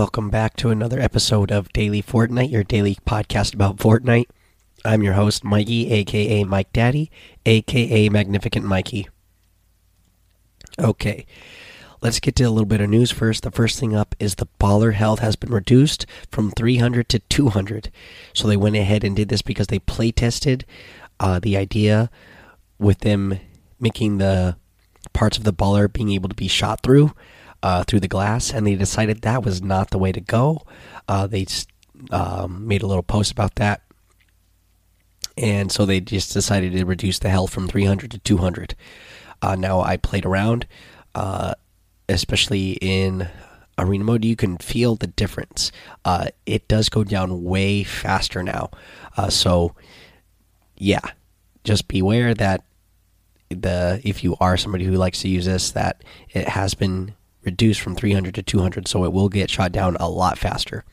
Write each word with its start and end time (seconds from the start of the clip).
Welcome 0.00 0.30
back 0.30 0.56
to 0.56 0.70
another 0.70 0.98
episode 0.98 1.52
of 1.52 1.74
Daily 1.74 2.02
Fortnite, 2.02 2.50
your 2.50 2.64
daily 2.64 2.96
podcast 3.06 3.52
about 3.52 3.76
Fortnite. 3.76 4.30
I'm 4.82 5.02
your 5.02 5.12
host, 5.12 5.44
Mikey, 5.44 5.92
aka 5.92 6.42
Mike 6.44 6.72
Daddy, 6.72 7.10
aka 7.44 8.08
Magnificent 8.08 8.64
Mikey. 8.64 9.08
Okay, 10.78 11.26
let's 12.00 12.18
get 12.18 12.34
to 12.36 12.44
a 12.44 12.48
little 12.48 12.64
bit 12.64 12.80
of 12.80 12.88
news 12.88 13.10
first. 13.10 13.42
The 13.42 13.50
first 13.50 13.78
thing 13.78 13.94
up 13.94 14.14
is 14.18 14.36
the 14.36 14.48
baller 14.58 14.94
health 14.94 15.18
has 15.18 15.36
been 15.36 15.52
reduced 15.52 16.06
from 16.32 16.50
300 16.50 17.06
to 17.10 17.18
200. 17.18 17.90
So 18.32 18.48
they 18.48 18.56
went 18.56 18.76
ahead 18.76 19.04
and 19.04 19.14
did 19.14 19.28
this 19.28 19.42
because 19.42 19.66
they 19.66 19.80
play 19.80 20.12
tested 20.12 20.64
uh, 21.20 21.40
the 21.40 21.58
idea 21.58 22.10
with 22.78 23.00
them 23.00 23.38
making 23.78 24.16
the 24.16 24.56
parts 25.12 25.36
of 25.36 25.44
the 25.44 25.52
baller 25.52 25.92
being 25.92 26.10
able 26.12 26.30
to 26.30 26.34
be 26.34 26.48
shot 26.48 26.82
through 26.82 27.12
uh, 27.62 27.84
through 27.84 28.00
the 28.00 28.08
glass, 28.08 28.52
and 28.52 28.66
they 28.66 28.74
decided 28.74 29.22
that 29.22 29.44
was 29.44 29.62
not 29.62 29.90
the 29.90 29.98
way 29.98 30.12
to 30.12 30.20
go. 30.20 30.62
Uh, 31.08 31.26
they 31.26 31.46
um, 32.10 32.66
made 32.66 32.82
a 32.82 32.86
little 32.86 33.02
post 33.02 33.32
about 33.32 33.56
that, 33.56 33.82
and 35.36 35.70
so 35.70 35.84
they 35.84 36.00
just 36.00 36.32
decided 36.32 36.72
to 36.72 36.84
reduce 36.84 37.18
the 37.18 37.30
health 37.30 37.52
from 37.52 37.68
300 37.68 38.10
to 38.10 38.18
200. 38.18 38.74
Uh, 39.42 39.56
now 39.56 39.80
I 39.80 39.96
played 39.96 40.26
around, 40.26 40.66
uh, 41.14 41.54
especially 42.08 42.72
in 42.80 43.28
arena 43.78 44.04
mode. 44.04 44.24
You 44.24 44.36
can 44.36 44.58
feel 44.58 44.96
the 44.96 45.06
difference. 45.06 45.72
Uh, 46.04 46.28
it 46.46 46.68
does 46.68 46.88
go 46.88 47.04
down 47.04 47.44
way 47.44 47.84
faster 47.84 48.42
now. 48.42 48.70
Uh, 49.16 49.30
so 49.30 49.74
yeah, 50.76 51.00
just 51.64 51.88
beware 51.88 52.34
that 52.34 52.64
the 53.50 54.00
if 54.04 54.22
you 54.22 54.36
are 54.40 54.56
somebody 54.56 54.84
who 54.84 54.92
likes 54.92 55.20
to 55.22 55.28
use 55.28 55.44
this, 55.44 55.72
that 55.72 56.02
it 56.30 56.48
has 56.48 56.74
been 56.74 57.14
reduced 57.44 57.80
from 57.80 57.94
300 57.94 58.34
to 58.34 58.42
200, 58.42 58.88
so 58.88 59.04
it 59.04 59.12
will 59.12 59.28
get 59.28 59.50
shot 59.50 59.72
down 59.72 59.96
a 59.98 60.08
lot 60.08 60.38
faster. 60.38 60.84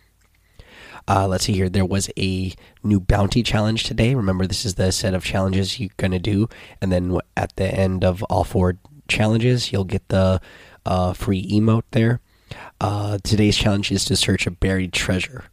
Uh, 1.08 1.28
let's 1.28 1.46
see 1.46 1.54
here. 1.54 1.70
There 1.70 1.86
was 1.86 2.10
a 2.18 2.54
new 2.84 3.00
bounty 3.00 3.42
challenge 3.42 3.84
today. 3.84 4.14
Remember, 4.14 4.46
this 4.46 4.66
is 4.66 4.76
the 4.76 4.92
set 4.92 5.14
of 5.14 5.24
challenges 5.24 5.80
you're 5.80 5.90
going 5.98 6.12
to 6.12 6.20
do. 6.20 6.50
And 6.82 6.92
then 6.92 7.18
at 7.38 7.56
the 7.56 7.74
end 7.74 8.04
of 8.04 8.24
all 8.24 8.44
four 8.44 8.78
challenges, 9.08 9.72
you'll 9.72 9.86
get 9.86 10.10
the 10.10 10.42
uh, 10.86 11.14
free 11.14 11.50
emote 11.50 11.84
there. 11.92 12.20
Uh, 12.82 13.20
today's 13.24 13.58
challenge 13.58 13.92
is 13.92 14.04
to 14.06 14.16
search 14.16 14.48
a 14.48 14.52
buried 14.52 14.92
treasure. 14.92 15.46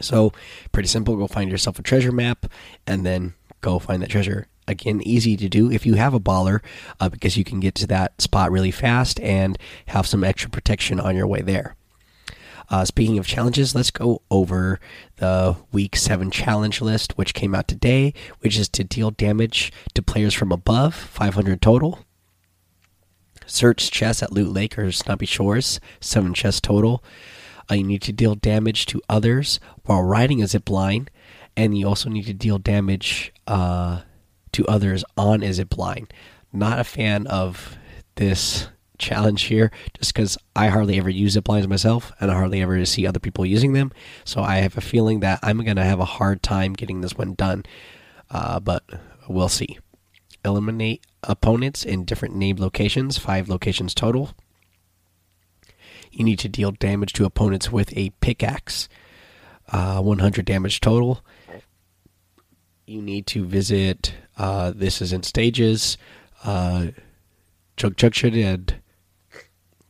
So, 0.00 0.32
pretty 0.70 0.88
simple. 0.88 1.16
Go 1.16 1.26
find 1.26 1.50
yourself 1.50 1.78
a 1.80 1.82
treasure 1.82 2.12
map 2.12 2.46
and 2.86 3.04
then 3.04 3.34
go 3.60 3.78
find 3.78 4.02
that 4.02 4.10
treasure 4.10 4.46
again 4.68 5.00
easy 5.02 5.36
to 5.36 5.48
do 5.48 5.70
if 5.70 5.86
you 5.86 5.94
have 5.94 6.14
a 6.14 6.20
baller 6.20 6.60
uh, 7.00 7.08
because 7.08 7.36
you 7.36 7.44
can 7.44 7.58
get 7.58 7.74
to 7.74 7.86
that 7.86 8.20
spot 8.20 8.52
really 8.52 8.70
fast 8.70 9.18
and 9.20 9.58
have 9.86 10.06
some 10.06 10.22
extra 10.22 10.50
protection 10.50 11.00
on 11.00 11.16
your 11.16 11.26
way 11.26 11.40
there. 11.40 11.74
Uh, 12.70 12.84
speaking 12.84 13.18
of 13.18 13.26
challenges, 13.26 13.74
let's 13.74 13.90
go 13.90 14.20
over 14.30 14.78
the 15.16 15.56
week 15.72 15.96
seven 15.96 16.30
challenge 16.30 16.82
list, 16.82 17.16
which 17.16 17.32
came 17.32 17.54
out 17.54 17.66
today, 17.66 18.12
which 18.40 18.58
is 18.58 18.68
to 18.68 18.84
deal 18.84 19.10
damage 19.10 19.72
to 19.94 20.02
players 20.02 20.34
from 20.34 20.52
above, 20.52 20.94
500 20.94 21.62
total. 21.62 22.00
Search 23.46 23.90
chests 23.90 24.22
at 24.22 24.32
Loot 24.32 24.52
Lake 24.52 24.78
or 24.78 24.92
Snobby 24.92 25.24
Shores, 25.24 25.80
seven 26.00 26.34
chests 26.34 26.60
total. 26.60 27.02
Uh, 27.70 27.76
you 27.76 27.84
need 27.84 28.02
to 28.02 28.12
deal 28.12 28.34
damage 28.34 28.84
to 28.86 29.00
others 29.08 29.58
while 29.84 30.02
riding 30.02 30.42
a 30.42 30.46
zip 30.46 30.68
line, 30.68 31.08
and 31.58 31.76
you 31.76 31.88
also 31.88 32.08
need 32.08 32.24
to 32.26 32.32
deal 32.32 32.58
damage 32.58 33.32
uh, 33.48 34.02
to 34.52 34.64
others 34.66 35.04
on 35.16 35.42
a 35.42 35.52
zip 35.52 35.76
line. 35.76 36.06
Not 36.52 36.78
a 36.78 36.84
fan 36.84 37.26
of 37.26 37.76
this 38.14 38.68
challenge 38.96 39.42
here 39.42 39.72
just 39.98 40.14
because 40.14 40.38
I 40.54 40.68
hardly 40.68 40.98
ever 40.98 41.10
use 41.10 41.32
zip 41.32 41.48
lines 41.48 41.66
myself 41.66 42.12
and 42.20 42.30
I 42.30 42.34
hardly 42.34 42.62
ever 42.62 42.84
see 42.84 43.08
other 43.08 43.18
people 43.18 43.44
using 43.44 43.72
them. 43.72 43.90
So 44.24 44.40
I 44.40 44.58
have 44.58 44.78
a 44.78 44.80
feeling 44.80 45.18
that 45.20 45.40
I'm 45.42 45.64
going 45.64 45.76
to 45.76 45.84
have 45.84 45.98
a 45.98 46.04
hard 46.04 46.44
time 46.44 46.74
getting 46.74 47.00
this 47.00 47.18
one 47.18 47.34
done. 47.34 47.64
Uh, 48.30 48.60
but 48.60 48.84
we'll 49.28 49.48
see. 49.48 49.80
Eliminate 50.44 51.04
opponents 51.24 51.84
in 51.84 52.04
different 52.04 52.36
named 52.36 52.60
locations, 52.60 53.18
five 53.18 53.48
locations 53.48 53.94
total. 53.94 54.30
You 56.12 56.24
need 56.24 56.38
to 56.38 56.48
deal 56.48 56.70
damage 56.70 57.14
to 57.14 57.24
opponents 57.24 57.72
with 57.72 57.96
a 57.96 58.10
pickaxe, 58.20 58.88
uh, 59.72 60.00
100 60.00 60.44
damage 60.44 60.80
total. 60.80 61.24
You 62.88 63.02
need 63.02 63.26
to 63.26 63.44
visit 63.44 64.14
uh, 64.38 64.72
this 64.74 65.02
is 65.02 65.12
in 65.12 65.22
stages. 65.22 65.98
Uh, 66.42 66.86
Junk 67.76 67.96
Junction 67.96 68.34
and 68.34 68.76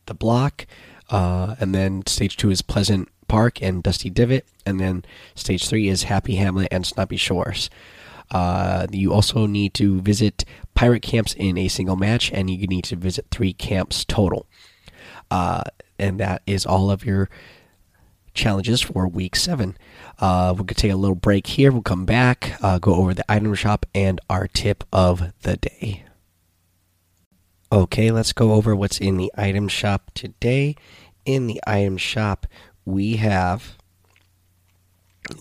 the 0.05 0.13
block. 0.13 0.67
Uh, 1.09 1.55
and 1.61 1.73
then 1.73 2.05
stage 2.07 2.35
two 2.35 2.51
is 2.51 2.61
Pleasant 2.61 3.07
Park 3.29 3.61
and 3.61 3.81
Dusty 3.81 4.09
Divot. 4.09 4.45
And 4.65 4.81
then 4.81 5.05
stage 5.33 5.69
three 5.69 5.87
is 5.87 6.03
Happy 6.03 6.35
Hamlet 6.35 6.67
and 6.71 6.85
Snobby 6.85 7.15
Shores. 7.15 7.69
Uh, 8.31 8.85
you 8.91 9.13
also 9.13 9.45
need 9.45 9.73
to 9.75 10.01
visit 10.01 10.43
pirate 10.75 11.01
camps 11.01 11.33
in 11.35 11.57
a 11.57 11.69
single 11.69 11.95
match, 11.95 12.29
and 12.33 12.49
you 12.49 12.67
need 12.67 12.83
to 12.83 12.97
visit 12.97 13.27
three 13.31 13.53
camps 13.53 14.03
total. 14.03 14.45
Uh, 15.31 15.63
and 15.97 16.19
that 16.19 16.41
is 16.45 16.65
all 16.65 16.91
of 16.91 17.05
your 17.05 17.29
challenges 18.33 18.81
for 18.81 19.07
week 19.07 19.35
seven. 19.35 19.77
Uh, 20.19 20.53
going 20.53 20.67
to 20.67 20.73
take 20.73 20.91
a 20.91 20.95
little 20.95 21.15
break 21.15 21.47
here. 21.47 21.71
We'll 21.71 21.81
come 21.81 22.05
back, 22.05 22.57
uh, 22.61 22.79
go 22.79 22.95
over 22.95 23.13
the 23.13 23.29
item 23.31 23.53
shop, 23.55 23.85
and 23.93 24.19
our 24.29 24.47
tip 24.47 24.83
of 24.91 25.33
the 25.41 25.57
day. 25.57 26.03
Okay, 27.71 28.11
let's 28.11 28.33
go 28.33 28.53
over 28.53 28.75
what's 28.75 28.99
in 28.99 29.17
the 29.17 29.31
item 29.37 29.67
shop 29.67 30.11
today. 30.13 30.75
In 31.25 31.47
the 31.47 31.61
item 31.67 31.97
shop, 31.97 32.47
we 32.85 33.17
have 33.17 33.77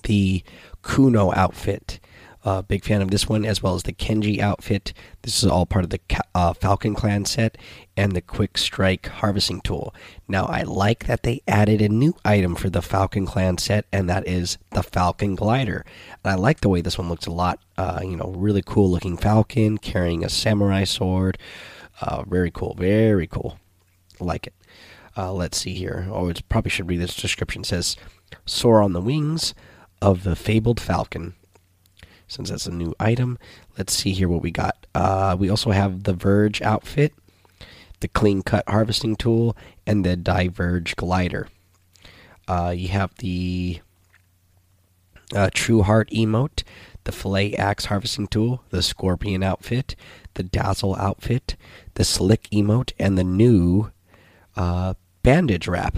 the 0.03 0.43
Kuno 0.82 1.32
outfit. 1.32 2.00
Uh, 2.48 2.62
big 2.62 2.82
fan 2.82 3.03
of 3.03 3.10
this 3.10 3.28
one, 3.28 3.44
as 3.44 3.62
well 3.62 3.75
as 3.75 3.82
the 3.82 3.92
Kenji 3.92 4.41
outfit. 4.41 4.94
This 5.20 5.42
is 5.42 5.50
all 5.50 5.66
part 5.66 5.84
of 5.84 5.91
the 5.91 6.00
uh, 6.34 6.54
Falcon 6.54 6.94
Clan 6.94 7.26
set 7.26 7.59
and 7.94 8.12
the 8.12 8.22
Quick 8.22 8.56
Strike 8.56 9.06
harvesting 9.06 9.60
tool. 9.60 9.94
Now, 10.26 10.47
I 10.47 10.62
like 10.62 11.04
that 11.04 11.25
they 11.25 11.42
added 11.47 11.82
a 11.82 11.91
new 11.91 12.14
item 12.25 12.54
for 12.54 12.70
the 12.70 12.81
Falcon 12.81 13.26
Clan 13.26 13.58
set, 13.58 13.84
and 13.92 14.08
that 14.08 14.26
is 14.26 14.56
the 14.70 14.82
Falcon 14.82 15.34
Glider. 15.34 15.84
And 16.25 16.32
I 16.32 16.37
like 16.37 16.62
the 16.62 16.70
way 16.70 16.81
this 16.81 16.97
one 16.97 17.10
looks 17.10 17.26
a 17.26 17.31
lot. 17.31 17.60
Uh, 17.76 18.00
you 18.03 18.16
know, 18.16 18.32
really 18.34 18.62
cool 18.64 18.91
looking 18.91 19.19
Falcon 19.19 19.76
carrying 19.76 20.25
a 20.25 20.31
samurai 20.31 20.84
sword. 20.84 21.37
Uh, 22.00 22.22
very 22.22 22.50
cool, 22.50 22.75
very 22.78 23.26
cool. 23.26 23.58
Like 24.20 24.47
it. 24.47 24.54
Uh, 25.19 25.34
let's 25.34 25.58
see 25.58 25.75
here. 25.75 26.08
Oh, 26.10 26.31
it 26.31 26.41
probably 26.48 26.70
should 26.70 26.88
read 26.88 27.03
this 27.03 27.14
description. 27.14 27.60
It 27.60 27.66
says, 27.66 27.94
"Soar 28.47 28.82
on 28.82 28.94
the 28.94 29.03
wings 29.03 29.53
of 30.00 30.25
the 30.25 30.34
fabled 30.34 30.81
falcon." 30.81 31.34
Since 32.28 32.50
that's 32.50 32.66
a 32.66 32.72
new 32.72 32.94
item. 33.00 33.38
Let's 33.76 33.94
see 33.94 34.12
here 34.12 34.28
what 34.28 34.42
we 34.42 34.50
got. 34.50 34.86
Uh, 34.94 35.36
we 35.38 35.50
also 35.50 35.70
have 35.70 36.04
the 36.04 36.12
Verge 36.12 36.62
outfit, 36.62 37.14
the 38.00 38.08
Clean 38.08 38.42
Cut 38.42 38.64
Harvesting 38.68 39.16
Tool, 39.16 39.56
and 39.86 40.04
the 40.04 40.16
Diverge 40.16 40.94
Glider. 40.94 41.48
Uh, 42.46 42.72
you 42.76 42.88
have 42.88 43.14
the 43.16 43.80
uh, 45.34 45.50
True 45.52 45.82
Heart 45.82 46.10
emote, 46.10 46.62
the 47.04 47.12
Fillet 47.12 47.54
Axe 47.54 47.86
Harvesting 47.86 48.28
Tool, 48.28 48.62
the 48.70 48.82
Scorpion 48.82 49.42
outfit, 49.42 49.96
the 50.34 50.42
Dazzle 50.42 50.94
outfit, 50.96 51.56
the 51.94 52.04
Slick 52.04 52.48
emote, 52.50 52.92
and 52.98 53.19
the 53.19 53.24
new 53.24 53.90
uh, 54.56 54.94
Bandage 55.22 55.66
Wrap. 55.69 55.96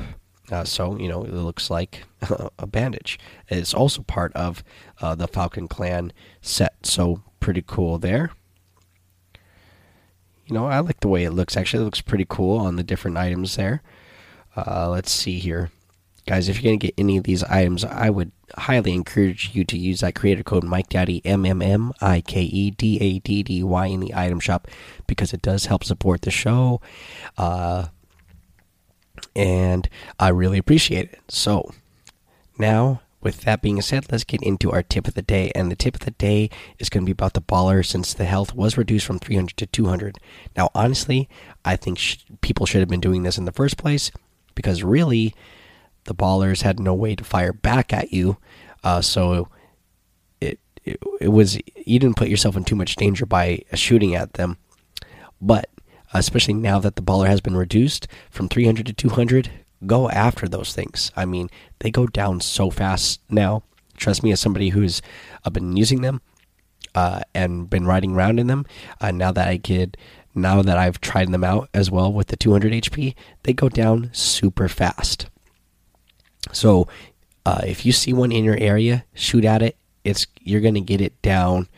Uh, 0.51 0.65
so, 0.65 0.99
you 0.99 1.09
know, 1.09 1.23
it 1.23 1.33
looks 1.33 1.71
like 1.71 2.05
a 2.59 2.67
bandage. 2.67 3.19
It's 3.49 3.75
also 3.75 4.03
part 4.03 4.33
of 4.35 4.65
uh, 5.01 5.15
the 5.15 5.29
Falcon 5.29 5.69
Clan 5.69 6.13
set. 6.41 6.87
So, 6.87 7.23
pretty 7.39 7.63
cool 7.67 7.99
there. 7.99 8.31
You 10.47 10.55
know, 10.55 10.67
I 10.67 10.81
like 10.81 11.01
the 11.01 11.09
way 11.09 11.25
it 11.25 11.31
looks. 11.31 11.57
Actually, 11.57 11.83
it 11.83 11.85
looks 11.85 12.01
pretty 12.01 12.27
cool 12.29 12.59
on 12.59 12.77
the 12.77 12.83
different 12.83 13.17
items 13.17 13.57
there. 13.57 13.83
Uh, 14.57 14.89
let's 14.91 15.13
see 15.13 15.39
here. 15.39 15.71
Guys, 16.27 16.49
if 16.49 16.57
you're 16.57 16.71
going 16.71 16.79
to 16.79 16.87
get 16.87 16.95
any 16.99 17.17
of 17.17 17.25
these 17.25 17.43
items, 17.45 17.85
I 17.85 18.11
would 18.11 18.33
highly 18.57 18.93
encourage 18.93 19.55
you 19.55 19.65
to 19.65 19.79
use 19.79 20.01
that 20.01 20.15
creator 20.15 20.43
code 20.43 20.65
Mike 20.65 20.89
MikeDaddy, 20.89 21.23
M 21.25 21.47
M 21.47 21.63
M 21.63 21.93
I 22.01 22.21
K 22.21 22.43
E 22.43 22.71
D 22.71 22.99
A 23.01 23.19
D 23.21 23.43
D 23.43 23.63
Y, 23.63 23.87
in 23.87 24.01
the 24.01 24.15
item 24.15 24.39
shop 24.41 24.69
because 25.07 25.33
it 25.33 25.41
does 25.41 25.67
help 25.67 25.83
support 25.83 26.23
the 26.23 26.31
show. 26.31 26.81
Uh, 27.39 27.87
and 29.35 29.89
I 30.19 30.29
really 30.29 30.59
appreciate 30.59 31.11
it. 31.13 31.21
So, 31.29 31.73
now 32.59 33.01
with 33.23 33.43
that 33.43 33.61
being 33.61 33.81
said, 33.83 34.07
let's 34.11 34.25
get 34.25 34.43
into 34.43 34.73
our 34.73 34.83
tip 34.83 35.07
of 35.07 35.15
the 35.15 35.23
day. 35.23 35.53
And 35.55 35.71
the 35.71 35.77
tip 35.77 35.95
of 35.95 36.01
the 36.01 36.11
day 36.13 36.49
is 36.79 36.89
going 36.89 37.05
to 37.05 37.07
be 37.07 37.13
about 37.13 37.35
the 37.35 37.43
baller 37.43 37.85
since 37.85 38.15
the 38.15 38.25
health 38.25 38.55
was 38.55 38.79
reduced 38.79 39.07
from 39.07 39.19
300 39.19 39.57
to 39.59 39.67
200. 39.67 40.19
Now, 40.57 40.71
honestly, 40.75 41.29
I 41.65 41.77
think 41.77 41.99
sh 41.99 42.17
people 42.41 42.65
should 42.65 42.81
have 42.81 42.89
been 42.89 43.01
doing 43.01 43.23
this 43.23 43.37
in 43.37 43.45
the 43.45 43.53
first 43.53 43.77
place 43.77 44.11
because 44.55 44.83
really, 44.83 45.35
the 46.05 46.15
ballers 46.15 46.63
had 46.63 46.81
no 46.81 46.95
way 46.95 47.15
to 47.15 47.25
fire 47.25 47.53
back 47.53 47.93
at 47.93 48.13
you. 48.13 48.39
Uh, 48.83 49.03
so 49.03 49.49
it, 50.41 50.59
it 50.85 50.99
it 51.21 51.29
was 51.29 51.59
you 51.77 51.99
didn't 51.99 52.17
put 52.17 52.29
yourself 52.29 52.57
in 52.57 52.65
too 52.65 52.75
much 52.75 52.97
danger 52.97 53.27
by 53.27 53.63
shooting 53.75 54.15
at 54.15 54.35
them. 54.35 54.57
But 55.41 55.69
especially 56.13 56.55
now 56.55 56.79
that 56.81 56.97
the 56.97 57.03
baller 57.03 57.27
has 57.27 57.41
been 57.41 57.57
reduced 57.57 58.07
from 58.31 58.49
300 58.49 58.87
to 58.87 58.93
200, 58.93 59.51
go 59.87 60.11
after 60.11 60.49
those 60.49 60.75
things. 60.75 61.11
I 61.17 61.25
mean, 61.25 61.51
they 61.81 61.91
go 61.91 62.07
down 62.07 62.41
so 62.41 62.71
fast 62.71 63.21
now. 63.31 63.63
Trust 63.97 64.23
me, 64.23 64.33
as 64.33 64.41
somebody 64.41 64.71
who's 64.71 65.03
uh, 65.45 65.51
been 65.51 65.77
using 65.77 66.01
them 66.01 66.21
uh, 66.95 67.21
and 67.35 67.69
been 67.69 67.87
riding 67.87 68.15
around 68.15 68.39
in 68.39 68.47
them, 68.47 68.67
uh, 69.01 69.11
now 69.11 69.31
that 69.33 69.49
I 69.49 69.59
could, 69.59 69.97
now 70.35 70.63
that 70.63 70.79
I've 70.79 71.01
tried 71.01 71.31
them 71.31 71.45
out 71.45 71.69
as 71.75 71.91
well 71.91 72.13
with 72.13 72.29
the 72.29 72.37
200 72.37 72.73
HP, 72.73 73.15
they 73.43 73.53
go 73.53 73.69
down 73.69 74.11
super 74.13 74.69
fast. 74.69 75.29
So, 76.53 76.89
uh, 77.45 77.63
if 77.67 77.87
you 77.87 77.93
see 77.93 78.13
one 78.13 78.33
in 78.33 78.45
your 78.45 78.57
area, 78.59 79.05
shoot 79.15 79.45
at 79.45 79.63
it. 79.63 79.77
It's 80.05 80.27
you're 80.41 80.61
gonna 80.61 80.81
get 80.81 81.01
it 81.01 81.21
down 81.21 81.69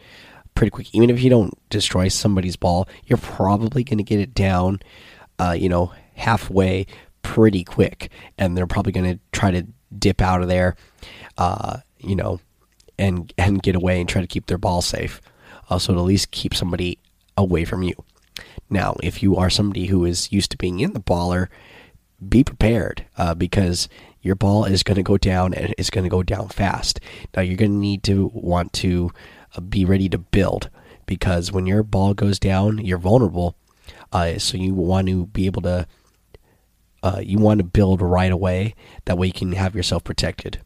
pretty 0.55 0.71
quick. 0.71 0.95
Even 0.95 1.11
if 1.11 1.23
you 1.23 1.31
don't 1.31 1.57
destroy 1.71 2.09
somebody's 2.09 2.57
ball, 2.57 2.89
you're 3.05 3.19
probably 3.19 3.85
gonna 3.85 4.03
get 4.03 4.21
it 4.21 4.35
down, 4.35 4.81
uh, 5.39 5.57
you 5.59 5.69
know, 5.69 5.93
halfway 6.15 6.87
pretty 7.23 7.65
quick, 7.65 8.11
and 8.39 8.57
they're 8.57 8.67
probably 8.67 8.93
gonna 8.93 9.19
try 9.33 9.51
to 9.51 9.67
dip 9.97 10.21
out 10.21 10.43
of 10.43 10.49
there, 10.49 10.77
uh, 11.39 11.79
you 11.99 12.17
know, 12.17 12.41
and 12.99 13.33
and 13.39 13.63
get 13.63 13.77
away 13.77 14.01
and 14.01 14.09
try 14.09 14.21
to 14.21 14.27
keep 14.27 14.47
their 14.47 14.59
ball 14.59 14.83
safe. 14.83 15.21
Uh, 15.71 15.79
so 15.79 15.95
to 15.95 15.99
at 15.99 16.05
least 16.05 16.31
keep 16.31 16.55
somebody 16.55 16.99
away 17.37 17.65
from 17.65 17.83
you. 17.83 17.95
Now, 18.69 18.97
if 19.03 19.23
you 19.23 19.37
are 19.37 19.51
somebody 19.51 19.87
who 19.87 20.05
is 20.05 20.33
used 20.33 20.51
to 20.53 20.57
being 20.57 20.81
in 20.81 20.93
the 20.93 21.01
baller, 21.01 21.49
be 22.27 22.45
prepared 22.45 23.05
uh, 23.19 23.35
because 23.35 23.89
your 24.21 24.35
ball 24.35 24.65
is 24.65 24.83
going 24.83 24.97
to 24.97 25.03
go 25.03 25.19
down 25.19 25.53
and 25.55 25.75
it's 25.77 25.91
going 25.91 26.05
to 26.05 26.11
go 26.11 26.23
down 26.23 26.49
fast. 26.49 27.01
Now, 27.37 27.43
you're 27.43 27.57
going 27.57 27.73
to 27.73 27.77
need 27.77 28.03
to 28.05 28.31
want 28.33 28.73
to 28.75 29.11
be 29.61 29.85
ready 29.85 30.09
to 30.09 30.19
build 30.19 30.71
because 31.07 31.53
when 31.53 31.67
your 31.67 31.83
ball 31.83 32.15
goes 32.15 32.39
down, 32.39 32.79
you're 32.79 32.99
vulnerable. 32.99 33.57
Uh, 34.13 34.39
so 34.39 34.57
you 34.57 34.75
want 34.75 35.09
to 35.09 35.27
be 35.27 35.47
able 35.47 35.63
to. 35.63 35.87
Uh, 37.03 37.21
you 37.21 37.37
want 37.37 37.59
to 37.59 37.65
build 37.65 38.01
right 38.01 38.31
away. 38.31 38.77
That 39.07 39.19
way, 39.19 39.27
you 39.27 39.33
can 39.33 39.53
have 39.53 39.75
yourself 39.75 40.05
protected. 40.05 40.61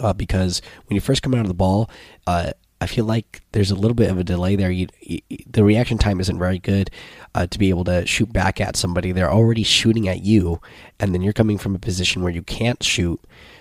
Uh, 0.00 0.12
because 0.12 0.62
when 0.86 0.94
you 0.94 1.00
first 1.00 1.22
come 1.22 1.34
out 1.34 1.40
of 1.40 1.48
the 1.48 1.54
ball, 1.54 1.90
uh, 2.26 2.52
I 2.84 2.86
feel 2.86 3.06
like 3.06 3.40
there's 3.52 3.70
a 3.70 3.74
little 3.74 3.94
bit 3.94 4.10
of 4.10 4.18
a 4.18 4.24
delay 4.24 4.56
there. 4.56 4.70
You, 4.70 4.88
you, 5.00 5.20
the 5.46 5.64
reaction 5.64 5.96
time 5.96 6.20
isn't 6.20 6.38
very 6.38 6.58
good 6.58 6.90
uh, 7.34 7.46
to 7.46 7.58
be 7.58 7.70
able 7.70 7.84
to 7.84 8.04
shoot 8.04 8.30
back 8.30 8.60
at 8.60 8.76
somebody. 8.76 9.10
They're 9.10 9.32
already 9.32 9.62
shooting 9.62 10.06
at 10.06 10.22
you, 10.22 10.60
and 11.00 11.14
then 11.14 11.22
you're 11.22 11.32
coming 11.32 11.56
from 11.56 11.74
a 11.74 11.78
position 11.78 12.20
where 12.20 12.30
you 12.30 12.42
can't 12.42 12.82
shoot. 12.82 13.18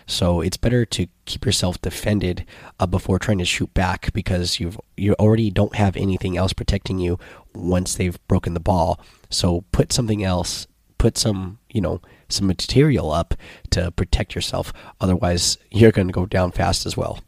So 0.07 0.41
it's 0.41 0.57
better 0.57 0.83
to 0.83 1.07
keep 1.23 1.45
yourself 1.45 1.81
defended 1.81 2.45
uh, 2.81 2.85
before 2.85 3.17
trying 3.17 3.37
to 3.37 3.45
shoot 3.45 3.73
back 3.73 4.11
because 4.11 4.59
you've 4.59 4.77
you 4.97 5.13
already 5.13 5.49
don't 5.49 5.75
have 5.75 5.95
anything 5.95 6.35
else 6.35 6.51
protecting 6.51 6.99
you 6.99 7.17
once 7.55 7.95
they've 7.95 8.19
broken 8.27 8.53
the 8.53 8.59
ball. 8.59 8.99
So 9.29 9.63
put 9.71 9.93
something 9.93 10.21
else, 10.21 10.67
put 10.97 11.17
some 11.17 11.59
you 11.71 11.79
know 11.79 12.01
some 12.27 12.45
material 12.45 13.09
up 13.09 13.35
to 13.69 13.89
protect 13.91 14.35
yourself. 14.35 14.73
Otherwise, 14.99 15.57
you're 15.71 15.93
going 15.93 16.07
to 16.07 16.13
go 16.13 16.25
down 16.25 16.51
fast 16.51 16.85
as 16.85 16.97
well. 16.97 17.21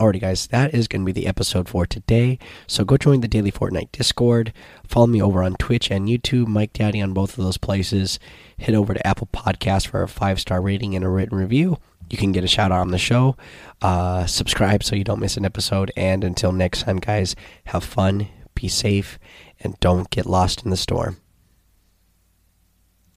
Alrighty, 0.00 0.20
guys, 0.20 0.48
that 0.48 0.74
is 0.74 0.88
going 0.88 1.02
to 1.02 1.06
be 1.06 1.12
the 1.12 1.28
episode 1.28 1.68
for 1.68 1.86
today. 1.86 2.38
So 2.66 2.84
go 2.84 2.96
join 2.96 3.20
the 3.20 3.28
Daily 3.28 3.52
Fortnite 3.52 3.92
Discord. 3.92 4.52
Follow 4.86 5.06
me 5.06 5.22
over 5.22 5.42
on 5.44 5.54
Twitch 5.54 5.90
and 5.90 6.08
YouTube, 6.08 6.48
Mike 6.48 6.72
Daddy 6.72 7.00
on 7.00 7.12
both 7.12 7.38
of 7.38 7.44
those 7.44 7.56
places. 7.56 8.18
Head 8.58 8.74
over 8.74 8.94
to 8.94 9.06
Apple 9.06 9.28
Podcast 9.32 9.86
for 9.86 10.02
a 10.02 10.08
five 10.08 10.40
star 10.40 10.60
rating 10.60 10.96
and 10.96 11.04
a 11.04 11.08
written 11.08 11.38
review. 11.38 11.78
You 12.10 12.18
can 12.18 12.32
get 12.32 12.44
a 12.44 12.48
shout 12.48 12.72
out 12.72 12.80
on 12.80 12.90
the 12.90 12.98
show. 12.98 13.36
Uh, 13.80 14.26
subscribe 14.26 14.82
so 14.82 14.96
you 14.96 15.04
don't 15.04 15.20
miss 15.20 15.36
an 15.36 15.44
episode. 15.44 15.92
And 15.96 16.24
until 16.24 16.52
next 16.52 16.82
time, 16.82 16.98
guys, 16.98 17.36
have 17.66 17.84
fun, 17.84 18.28
be 18.54 18.68
safe, 18.68 19.18
and 19.60 19.78
don't 19.80 20.10
get 20.10 20.26
lost 20.26 20.64
in 20.64 20.70
the 20.70 20.76
storm. 20.76 21.18